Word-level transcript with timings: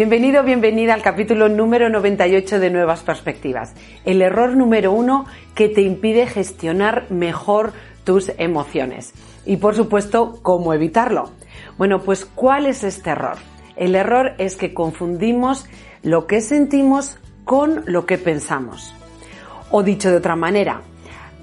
Bienvenido, 0.00 0.42
bienvenida 0.42 0.94
al 0.94 1.02
capítulo 1.02 1.50
número 1.50 1.90
98 1.90 2.58
de 2.58 2.70
Nuevas 2.70 3.02
Perspectivas. 3.02 3.74
El 4.06 4.22
error 4.22 4.56
número 4.56 4.92
uno 4.92 5.26
que 5.54 5.68
te 5.68 5.82
impide 5.82 6.26
gestionar 6.26 7.10
mejor 7.10 7.74
tus 8.02 8.32
emociones. 8.38 9.12
Y 9.44 9.58
por 9.58 9.74
supuesto, 9.74 10.38
¿cómo 10.40 10.72
evitarlo? 10.72 11.32
Bueno, 11.76 12.00
pues 12.00 12.24
¿cuál 12.24 12.64
es 12.64 12.82
este 12.82 13.10
error? 13.10 13.36
El 13.76 13.94
error 13.94 14.32
es 14.38 14.56
que 14.56 14.72
confundimos 14.72 15.66
lo 16.02 16.26
que 16.26 16.40
sentimos 16.40 17.18
con 17.44 17.82
lo 17.84 18.06
que 18.06 18.16
pensamos. 18.16 18.94
O 19.70 19.82
dicho 19.82 20.10
de 20.10 20.16
otra 20.16 20.34
manera, 20.34 20.80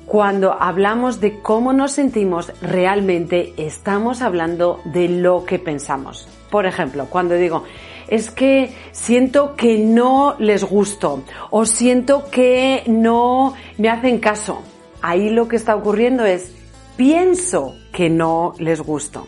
cuando 0.07 0.59
hablamos 0.59 1.21
de 1.21 1.41
cómo 1.41 1.73
nos 1.73 1.91
sentimos, 1.91 2.51
realmente 2.59 3.53
estamos 3.57 4.23
hablando 4.23 4.79
de 4.83 5.09
lo 5.09 5.45
que 5.45 5.59
pensamos. 5.59 6.27
Por 6.49 6.65
ejemplo, 6.65 7.05
cuando 7.07 7.35
digo, 7.35 7.65
es 8.07 8.31
que 8.31 8.73
siento 8.91 9.55
que 9.55 9.77
no 9.77 10.35
les 10.39 10.63
gusto 10.63 11.23
o 11.49 11.65
siento 11.65 12.29
que 12.29 12.83
no 12.87 13.53
me 13.77 13.89
hacen 13.89 14.19
caso. 14.19 14.61
Ahí 15.01 15.29
lo 15.29 15.47
que 15.47 15.55
está 15.55 15.75
ocurriendo 15.75 16.25
es 16.25 16.51
pienso 16.95 17.75
que 17.91 18.09
no 18.09 18.53
les 18.59 18.81
gusto. 18.81 19.27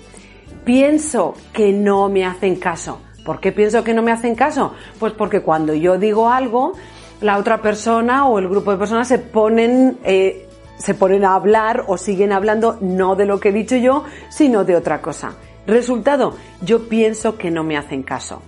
Pienso 0.66 1.36
que 1.54 1.74
no 1.74 2.10
me 2.10 2.26
hacen 2.26 2.56
caso. 2.56 3.02
¿Por 3.26 3.40
qué 3.40 3.52
pienso 3.52 3.84
que 3.84 3.94
no 3.94 4.02
me 4.02 4.12
hacen 4.12 4.36
caso? 4.36 4.74
Pues 5.00 5.14
porque 5.14 5.42
cuando 5.42 5.74
yo 5.74 5.98
digo 5.98 6.30
algo, 6.30 6.74
la 7.22 7.38
otra 7.38 7.62
persona 7.62 8.28
o 8.28 8.40
el 8.40 8.48
grupo 8.48 8.72
de 8.72 8.78
personas 8.78 9.08
se 9.08 9.20
ponen, 9.20 10.00
eh, 10.04 10.48
se 10.78 10.94
ponen 10.94 11.26
a 11.26 11.36
hablar 11.36 11.84
o 11.88 11.98
siguen 11.98 12.32
hablando 12.32 12.78
no 12.82 13.16
de 13.16 13.26
lo 13.26 13.40
que 13.40 13.50
he 13.50 13.54
dicho 13.54 13.76
yo, 13.76 14.06
sino 14.30 14.64
de 14.64 14.76
otra 14.76 15.02
cosa. 15.02 15.34
Resultado, 15.68 16.36
yo 16.62 16.88
pienso 16.88 17.38
que 17.38 17.52
no 17.52 17.64
me 17.64 17.78
hacen 17.78 18.04
caso 18.04 18.42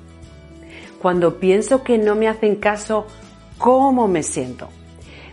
cuando 1.01 1.39
pienso 1.39 1.83
que 1.83 1.97
no 1.97 2.15
me 2.15 2.27
hacen 2.27 2.57
caso, 2.57 3.07
¿cómo 3.57 4.07
me 4.07 4.21
siento? 4.21 4.69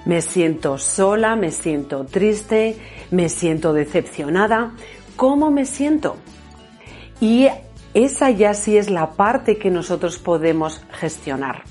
Me 0.07 0.23
siento 0.23 0.79
sola, 0.79 1.37
me 1.37 1.51
siento 1.51 2.07
triste, 2.07 2.79
me 3.11 3.29
siento 3.29 3.75
decepcionada. 3.75 4.73
¿Cómo 5.17 5.51
me 5.51 5.67
siento? 5.67 6.17
Y 7.21 7.49
esa 7.93 8.31
ya 8.31 8.55
sí 8.55 8.79
es 8.79 8.89
la 8.89 9.11
parte 9.11 9.59
que 9.59 9.71
nosotros 9.71 10.19
podemos 10.19 10.83
gestionar. 10.93 11.65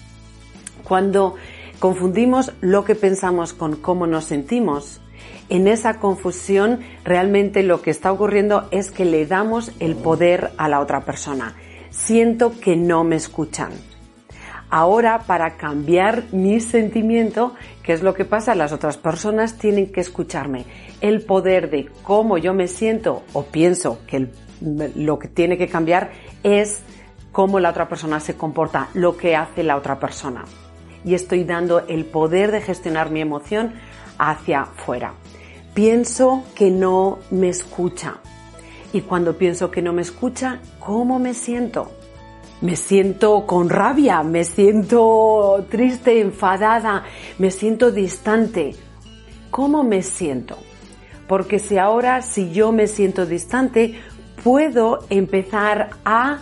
Cuando 0.84 1.36
confundimos 1.80 2.54
lo 2.62 2.86
que 2.86 2.94
pensamos 2.94 3.54
con 3.54 3.78
cómo 3.78 4.06
nos 4.06 4.26
sentimos, 4.26 5.02
en 5.50 5.68
esa 5.68 6.00
confusión 6.00 6.82
realmente 7.04 7.64
lo 7.64 7.82
que 7.82 7.90
está 7.90 8.12
ocurriendo 8.12 8.68
es 8.70 8.92
que 8.92 9.06
le 9.06 9.26
damos 9.26 9.72
el 9.80 9.96
poder 9.96 10.52
a 10.58 10.68
la 10.70 10.82
otra 10.82 11.04
persona 11.06 11.56
siento 11.90 12.60
que 12.60 12.76
no 12.76 13.04
me 13.04 13.16
escuchan. 13.16 13.72
Ahora, 14.70 15.20
para 15.20 15.56
cambiar 15.56 16.26
mi 16.34 16.60
sentimiento, 16.60 17.56
¿qué 17.84 17.94
es 17.94 18.04
lo 18.04 18.14
que 18.14 18.26
pasa? 18.26 18.54
Las 18.54 18.74
otras 18.74 18.98
personas 18.98 19.58
tienen 19.58 19.92
que 19.92 20.02
escucharme. 20.02 20.66
El 21.00 21.22
poder 21.22 21.70
de 21.70 21.90
cómo 22.04 22.38
yo 22.38 22.54
me 22.54 22.68
siento 22.68 23.24
o 23.32 23.44
pienso 23.44 24.00
que 24.08 24.28
lo 24.60 25.20
que 25.20 25.30
tiene 25.30 25.58
que 25.58 25.70
cambiar 25.70 26.12
es 26.44 26.82
cómo 27.32 27.60
la 27.60 27.70
otra 27.70 27.88
persona 27.88 28.20
se 28.20 28.36
comporta, 28.36 28.90
lo 28.94 29.16
que 29.16 29.38
hace 29.38 29.64
la 29.64 29.78
otra 29.78 30.00
persona. 30.00 30.44
Y 31.06 31.14
estoy 31.14 31.46
dando 31.46 31.88
el 31.88 32.04
poder 32.06 32.52
de 32.52 32.62
gestionar 32.62 33.10
mi 33.10 33.22
emoción 33.22 33.74
hacia 34.18 34.62
afuera. 34.62 35.14
Pienso 35.74 36.44
que 36.56 36.72
no 36.72 37.20
me 37.32 37.48
escucha. 37.48 38.18
Y 38.98 39.02
cuando 39.02 39.38
pienso 39.38 39.70
que 39.70 39.84
no 39.84 39.94
me 39.94 40.02
escucha, 40.02 40.60
¿cómo 40.80 41.20
me 41.20 41.36
siento? 41.36 41.92
Me 42.62 42.76
siento 42.76 43.46
con 43.46 43.70
rabia, 43.70 44.24
me 44.24 44.44
siento 44.44 45.68
triste, 45.70 46.20
enfadada, 46.20 47.04
me 47.38 47.52
siento 47.52 47.92
distante. 47.92 48.74
¿Cómo 49.52 49.84
me 49.84 50.02
siento? 50.02 50.58
Porque 51.28 51.60
si 51.60 51.78
ahora, 51.78 52.24
si 52.24 52.52
yo 52.52 52.72
me 52.72 52.88
siento 52.88 53.28
distante, 53.28 54.00
puedo 54.44 55.06
empezar 55.12 55.92
a 56.04 56.40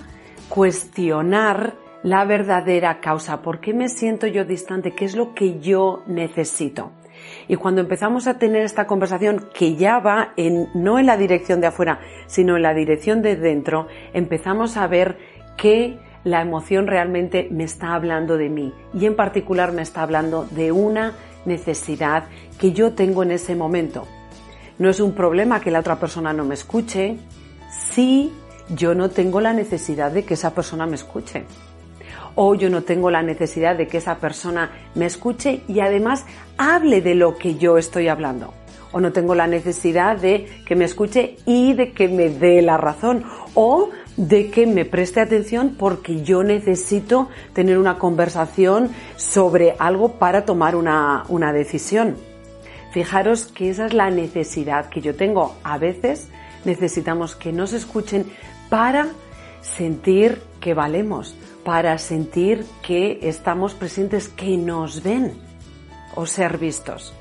cuestionar 0.47 1.75
la 2.03 2.23
verdadera 2.23 3.01
causa. 3.01 3.41
¿Por 3.41 3.59
qué 3.59 3.73
me 3.73 3.89
siento 3.89 4.27
yo 4.27 4.45
distante? 4.45 4.94
¿Qué 4.94 5.03
es 5.03 5.17
lo 5.17 5.33
que 5.33 5.59
yo 5.59 6.03
necesito? 6.07 6.94
Y 7.47 7.56
cuando 7.56 7.81
empezamos 7.81 8.28
a 8.28 8.38
tener 8.38 8.63
esta 8.63 8.88
conversación 8.88 9.47
que 9.53 9.75
ya 9.75 10.00
va 10.00 10.33
en, 10.35 10.69
no 10.73 11.00
en 11.00 11.06
la 11.06 11.17
dirección 11.17 11.61
de 11.61 11.67
afuera, 11.67 12.00
sino 12.28 12.56
en 12.56 12.63
la 12.63 12.73
dirección 12.73 13.22
de 13.22 13.35
dentro, 13.35 13.88
empezamos 14.13 14.78
a 14.78 14.88
ver 14.88 15.17
que 15.57 15.97
la 16.23 16.41
emoción 16.41 16.88
realmente 16.88 17.47
me 17.51 17.63
está 17.63 17.94
hablando 17.94 18.38
de 18.38 18.50
mí 18.50 18.73
y 18.94 19.06
en 19.06 19.16
particular 19.16 19.72
me 19.72 19.83
está 19.83 20.01
hablando 20.01 20.45
de 20.45 20.72
una 20.72 21.13
necesidad 21.45 22.25
que 22.59 22.73
yo 22.73 22.94
tengo 22.94 23.23
en 23.23 23.31
ese 23.31 23.56
momento. 23.56 24.07
No 24.79 24.89
es 24.89 25.00
un 25.00 25.13
problema 25.13 25.62
que 25.62 25.72
la 25.72 25.79
otra 25.79 25.97
persona 26.00 26.33
no 26.33 26.44
me 26.44 26.56
escuche 26.56 27.17
si 27.69 28.33
yo 28.69 28.95
no 28.95 29.09
tengo 29.09 29.39
la 29.39 29.53
necesidad 29.53 30.12
de 30.12 30.25
que 30.25 30.33
esa 30.33 30.53
persona 30.56 30.88
me 30.88 30.95
escuche 30.95 31.45
o 32.35 32.53
yo 32.56 32.69
no 32.69 32.84
tengo 32.84 33.09
la 33.09 33.23
necesidad 33.23 33.75
de 33.75 33.88
que 33.88 33.97
esa 33.97 34.18
persona 34.18 34.72
me 34.94 35.06
escuche 35.06 35.62
y 35.68 35.79
además 35.79 36.25
hable 36.57 37.01
de 37.01 37.16
lo 37.16 37.38
que 37.38 37.56
yo 37.56 37.78
estoy 37.78 38.07
hablando. 38.07 38.53
O 38.91 39.00
no 39.01 39.12
tengo 39.12 39.35
la 39.35 39.47
necesidad 39.47 40.18
de 40.18 40.47
que 40.66 40.75
me 40.75 40.85
escuche 40.85 41.38
y 41.45 41.74
de 41.74 41.91
que 41.91 42.07
me 42.07 42.29
dé 42.29 42.62
la 42.62 42.78
razón. 42.78 43.25
O 43.53 43.90
de 44.16 44.50
que 44.50 44.66
me 44.66 44.85
preste 44.85 45.19
atención 45.19 45.75
porque 45.78 46.24
yo 46.24 46.44
necesito 46.44 47.29
tener 47.53 47.78
una 47.78 47.97
conversación 47.97 48.90
sobre 49.18 49.75
algo 49.79 50.13
para 50.13 50.45
tomar 50.45 50.75
una, 50.75 51.25
una 51.28 51.51
decisión. 51.51 52.16
Fijaros 52.91 53.47
que 53.47 53.69
esa 53.69 53.88
es 53.88 53.94
la 53.94 54.09
necesidad 54.09 54.90
que 54.90 55.01
yo 55.01 55.16
tengo. 55.16 55.56
A 55.63 55.78
veces 55.78 56.29
necesitamos 56.63 57.35
que 57.35 57.51
nos 57.51 57.74
escuchen 57.74 58.25
para 58.69 59.07
sentir 59.62 60.41
que 60.62 60.74
valemos, 60.74 61.35
para 61.65 61.97
sentir 61.97 62.63
que 62.83 63.19
estamos 63.23 63.73
presentes, 63.73 64.29
que 64.29 64.55
nos 64.55 65.01
ven 65.01 65.33
o 66.13 66.27
ser 66.27 66.59
vistos. 66.59 67.13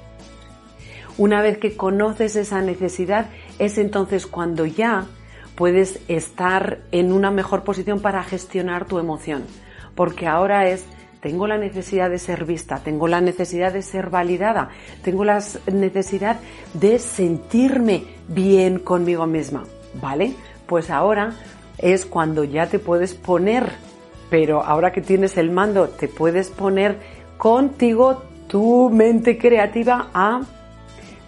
Una 1.17 1.41
vez 1.41 1.57
que 1.57 1.77
conoces 1.77 2.37
esa 2.37 2.61
necesidad, 2.61 3.31
es 3.59 3.79
entonces 3.79 4.27
cuando 4.27 4.67
ya 4.67 5.07
puedes 5.55 5.99
estar 6.09 6.81
en 6.93 7.13
una 7.13 7.31
mejor 7.31 7.65
posición 7.65 8.01
para 8.01 8.23
gestionar 8.23 8.85
tu 8.85 8.99
emoción. 8.99 9.45
Porque 9.95 10.27
ahora 10.27 10.69
es, 10.69 10.85
tengo 11.21 11.47
la 11.47 11.57
necesidad 11.57 12.11
de 12.11 12.19
ser 12.19 12.45
vista, 12.45 12.81
tengo 12.81 13.09
la 13.09 13.23
necesidad 13.23 13.73
de 13.73 13.81
ser 13.81 14.11
validada, 14.11 14.69
tengo 15.03 15.25
la 15.25 15.43
necesidad 15.73 16.39
de 16.75 16.99
sentirme 16.99 18.05
bien 18.29 18.79
conmigo 18.79 19.27
misma. 19.27 19.65
¿Vale? 20.03 20.35
Pues 20.67 20.91
ahora 20.91 21.33
es 21.79 22.05
cuando 22.05 22.45
ya 22.45 22.67
te 22.67 22.79
puedes 22.79 23.15
poner 23.15 23.73
pero 24.31 24.63
ahora 24.63 24.93
que 24.93 25.01
tienes 25.01 25.37
el 25.37 25.51
mando 25.51 25.89
te 25.89 26.09
puedes 26.09 26.51
poner 26.51 26.99
contigo 27.37 28.23
tu 28.49 28.91
mente 28.91 29.39
creativa 29.39 30.11
a 30.15 30.43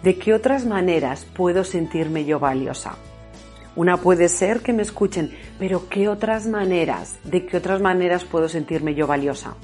de 0.03 0.17
qué 0.17 0.33
otras 0.33 0.65
maneras 0.65 1.25
puedo 1.25 1.63
sentirme 1.63 2.25
yo 2.25 2.39
valiosa. 2.39 2.95
Una 3.75 3.97
puede 3.97 4.27
ser 4.27 4.61
que 4.61 4.73
me 4.73 4.81
escuchen, 4.81 5.31
pero 5.59 5.87
¿qué 5.87 6.09
otras 6.09 6.47
maneras? 6.47 7.19
¿De 7.23 7.45
qué 7.45 7.57
otras 7.57 7.79
maneras 7.79 8.23
puedo 8.23 8.49
sentirme 8.49 8.95
yo 8.95 9.05
valiosa? 9.05 9.55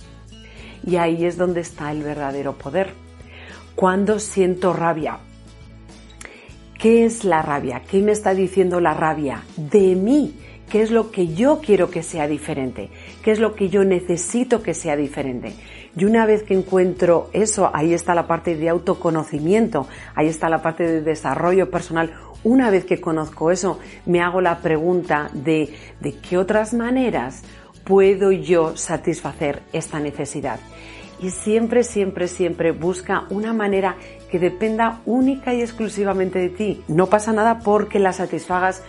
Y 0.86 0.98
ahí 0.98 1.26
es 1.26 1.38
donde 1.38 1.62
está 1.62 1.92
el 1.92 2.04
verdadero 2.04 2.54
poder. 2.54 2.94
Cuando 3.76 4.20
siento 4.20 4.72
rabia. 4.72 5.18
¿Qué 6.78 7.06
es 7.06 7.24
la 7.24 7.42
rabia? 7.42 7.82
¿Qué 7.90 8.02
me 8.02 8.12
está 8.12 8.34
diciendo 8.36 8.80
la 8.80 8.94
rabia 8.94 9.44
de 9.56 9.96
mí? 9.96 10.36
Qué 10.70 10.82
es 10.82 10.92
lo 10.92 11.12
que 11.12 11.34
yo 11.34 11.60
quiero 11.64 11.90
que 11.90 12.04
sea 12.04 12.28
diferente, 12.28 12.90
qué 13.24 13.32
es 13.32 13.40
lo 13.40 13.56
que 13.56 13.70
yo 13.70 13.84
necesito 13.84 14.64
que 14.64 14.74
sea 14.74 14.96
diferente. 14.96 15.54
Y 15.96 16.06
una 16.06 16.26
vez 16.26 16.44
que 16.44 16.54
encuentro 16.56 17.30
eso, 17.34 17.70
ahí 17.74 17.94
está 17.94 18.16
la 18.16 18.28
parte 18.28 18.56
de 18.56 18.70
autoconocimiento, 18.70 19.88
ahí 20.16 20.28
está 20.28 20.50
la 20.50 20.62
parte 20.62 20.86
de 20.86 21.02
desarrollo 21.02 21.70
personal. 21.70 22.14
Una 22.44 22.70
vez 22.70 22.86
que 22.86 23.00
conozco 23.00 23.52
eso, 23.52 23.80
me 24.06 24.22
hago 24.22 24.42
la 24.42 24.60
pregunta 24.60 25.30
de 25.34 25.74
de 26.00 26.14
qué 26.14 26.38
otras 26.38 26.74
maneras 26.74 27.44
puedo 27.84 28.32
yo 28.32 28.76
satisfacer 28.78 29.62
esta 29.74 30.00
necesidad. 30.00 30.60
Y 31.22 31.30
siempre, 31.30 31.84
siempre, 31.84 32.28
siempre 32.28 32.72
busca 32.72 33.26
una 33.30 33.54
manera 33.54 33.96
que 34.30 34.40
dependa 34.40 35.02
única 35.06 35.54
y 35.54 35.62
exclusivamente 35.62 36.40
de 36.40 36.50
ti. 36.50 36.84
No 36.88 37.08
pasa 37.08 37.32
nada 37.32 37.60
porque 37.60 38.00
la 38.00 38.12
satisfagas 38.12 38.84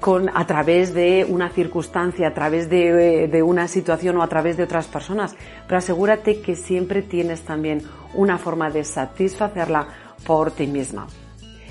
con, 0.00 0.30
a 0.34 0.46
través 0.46 0.92
de 0.94 1.26
una 1.28 1.48
circunstancia, 1.50 2.28
a 2.28 2.34
través 2.34 2.68
de, 2.68 3.28
de, 3.28 3.42
una 3.42 3.68
situación 3.68 4.16
o 4.18 4.22
a 4.22 4.28
través 4.28 4.56
de 4.56 4.64
otras 4.64 4.86
personas, 4.86 5.34
pero 5.66 5.78
asegúrate 5.78 6.40
que 6.40 6.56
siempre 6.56 7.02
tienes 7.02 7.42
también 7.42 7.82
una 8.14 8.38
forma 8.38 8.70
de 8.70 8.84
satisfacerla 8.84 9.88
por 10.26 10.50
ti 10.50 10.66
misma. 10.66 11.06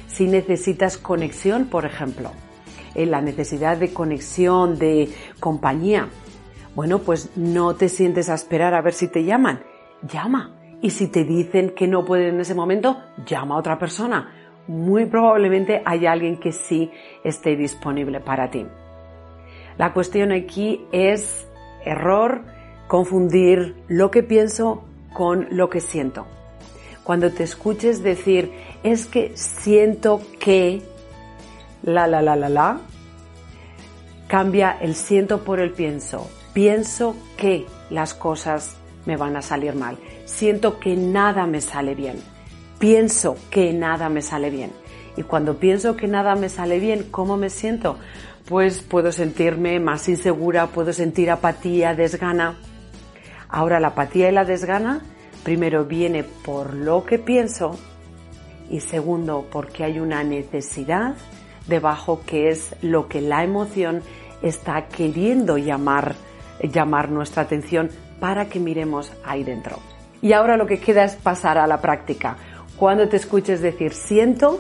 Si 0.08 0.28
necesitas 0.28 0.98
conexión, 0.98 1.66
por 1.66 1.86
ejemplo, 1.86 2.31
en 2.96 3.12
la 3.12 3.22
necesidad 3.22 3.78
de 3.78 3.94
conexión, 3.94 4.78
de 4.78 5.10
compañía, 5.40 6.10
bueno, 6.75 7.00
pues 7.00 7.30
no 7.36 7.75
te 7.75 7.88
sientes 7.88 8.30
a 8.30 8.34
esperar 8.34 8.74
a 8.74 8.81
ver 8.81 8.94
si 8.94 9.08
te 9.08 9.24
llaman. 9.24 9.64
Llama. 10.02 10.56
Y 10.81 10.90
si 10.90 11.08
te 11.08 11.24
dicen 11.24 11.74
que 11.75 11.88
no 11.88 12.04
pueden 12.04 12.36
en 12.36 12.42
ese 12.42 12.56
momento, 12.56 12.98
llama 13.25 13.56
a 13.56 13.60
otra 13.60 13.78
persona. 13.78 14.43
Muy 14.68 15.06
probablemente 15.06 15.81
hay 15.86 16.06
alguien 16.06 16.38
que 16.38 16.51
sí 16.51 16.92
esté 17.24 17.56
disponible 17.56 18.19
para 18.19 18.50
ti. 18.50 18.65
La 19.77 19.94
cuestión 19.94 20.31
aquí 20.31 20.86
es 20.92 21.48
error, 21.83 22.44
confundir 22.88 23.75
lo 23.88 24.12
que 24.12 24.24
pienso 24.24 24.83
con 25.13 25.48
lo 25.51 25.69
que 25.69 25.81
siento. 25.81 26.25
Cuando 27.04 27.31
te 27.31 27.44
escuches 27.44 28.04
decir, 28.04 28.51
es 28.83 29.06
que 29.06 29.31
siento 29.36 30.21
que, 30.39 30.81
la, 31.83 32.07
la, 32.07 32.21
la, 32.21 32.36
la, 32.36 32.50
la, 32.50 32.80
cambia 34.27 34.77
el 34.80 34.95
siento 34.95 35.44
por 35.44 35.60
el 35.60 35.71
pienso 35.71 36.30
pienso 36.54 37.15
que 37.36 37.65
las 37.89 38.13
cosas 38.13 38.77
me 39.06 39.18
van 39.18 39.36
a 39.36 39.42
salir 39.42 39.75
mal. 39.75 39.98
Siento 40.25 40.80
que 40.80 40.95
nada 40.95 41.45
me 41.45 41.60
sale 41.60 41.95
bien. 41.95 42.21
Pienso 42.84 43.38
que 43.50 43.72
nada 43.72 44.10
me 44.10 44.22
sale 44.22 44.50
bien. 44.50 44.74
Y 45.16 45.24
cuando 45.24 45.58
pienso 45.58 45.96
que 45.96 46.06
nada 46.06 46.36
me 46.36 46.50
sale 46.50 46.82
bien, 46.82 47.08
¿cómo 47.12 47.38
me 47.38 47.50
siento? 47.50 47.98
Pues 48.46 48.82
puedo 48.82 49.14
sentirme 49.14 49.80
más 49.80 50.10
insegura, 50.10 50.68
puedo 50.68 50.92
sentir 50.92 51.32
apatía, 51.32 51.96
desgana. 51.96 52.58
Ahora 53.48 53.80
la 53.80 53.88
apatía 53.88 54.28
y 54.28 54.34
la 54.34 54.44
desgana 54.44 55.00
primero 55.46 55.86
viene 55.86 56.26
por 56.26 56.74
lo 56.74 57.06
que 57.06 57.20
pienso 57.20 57.80
y 58.70 58.82
segundo 58.82 59.48
porque 59.50 59.86
hay 59.86 60.02
una 60.02 60.22
necesidad 60.26 61.16
debajo 61.68 62.24
que 62.26 62.50
es 62.50 62.76
lo 62.82 63.08
que 63.08 63.22
la 63.22 63.46
emoción 63.46 64.02
está 64.42 64.90
queriendo 64.90 65.58
llamar 65.58 66.16
llamar 66.62 67.10
nuestra 67.10 67.44
atención 67.44 67.90
para 68.20 68.50
que 68.50 68.60
miremos 68.60 69.10
ahí 69.24 69.46
dentro. 69.46 69.80
Y 70.22 70.32
ahora 70.32 70.56
lo 70.56 70.66
que 70.66 70.80
queda 70.80 71.04
es 71.04 71.16
pasar 71.16 71.58
a 71.58 71.68
la 71.68 71.82
práctica. 71.82 72.38
Cuando 72.84 73.08
te 73.08 73.16
escuches 73.16 73.62
decir 73.62 73.94
siento, 73.94 74.60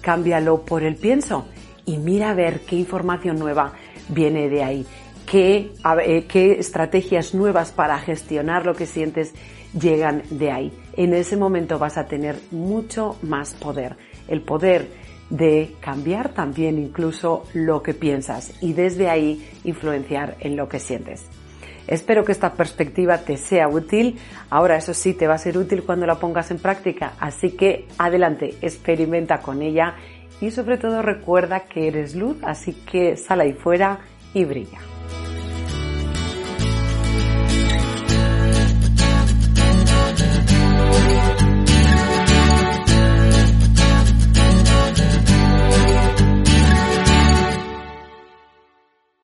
cámbialo 0.00 0.62
por 0.62 0.82
el 0.82 0.96
pienso 0.96 1.44
y 1.84 1.98
mira 1.98 2.30
a 2.30 2.34
ver 2.34 2.60
qué 2.60 2.76
información 2.76 3.38
nueva 3.38 3.74
viene 4.08 4.48
de 4.48 4.64
ahí. 4.64 4.86
Qué, 5.26 5.70
eh, 6.06 6.24
qué 6.26 6.52
estrategias 6.52 7.34
nuevas 7.34 7.70
para 7.70 7.98
gestionar 7.98 8.64
lo 8.64 8.74
que 8.74 8.86
sientes 8.86 9.34
llegan 9.78 10.22
de 10.30 10.50
ahí. 10.50 10.72
En 10.96 11.12
ese 11.12 11.36
momento 11.36 11.78
vas 11.78 11.98
a 11.98 12.06
tener 12.06 12.36
mucho 12.52 13.18
más 13.20 13.52
poder. 13.52 13.96
El 14.28 14.40
poder 14.40 14.88
de 15.28 15.76
cambiar 15.80 16.30
también 16.30 16.78
incluso 16.78 17.44
lo 17.52 17.82
que 17.82 17.92
piensas 17.92 18.54
y 18.62 18.72
desde 18.72 19.10
ahí 19.10 19.46
influenciar 19.64 20.38
en 20.40 20.56
lo 20.56 20.70
que 20.70 20.80
sientes. 20.80 21.26
Espero 21.86 22.24
que 22.24 22.32
esta 22.32 22.54
perspectiva 22.54 23.18
te 23.18 23.36
sea 23.36 23.68
útil. 23.68 24.18
Ahora 24.50 24.76
eso 24.76 24.94
sí 24.94 25.14
te 25.14 25.26
va 25.26 25.34
a 25.34 25.38
ser 25.38 25.58
útil 25.58 25.82
cuando 25.82 26.06
la 26.06 26.16
pongas 26.16 26.50
en 26.50 26.58
práctica, 26.58 27.12
así 27.18 27.50
que 27.52 27.86
adelante, 27.98 28.54
experimenta 28.62 29.38
con 29.38 29.62
ella 29.62 29.94
y 30.40 30.50
sobre 30.50 30.78
todo 30.78 31.02
recuerda 31.02 31.60
que 31.60 31.88
eres 31.88 32.14
luz, 32.14 32.36
así 32.42 32.72
que 32.72 33.16
sal 33.16 33.40
ahí 33.40 33.52
fuera 33.52 34.00
y 34.34 34.44
brilla. 34.44 34.91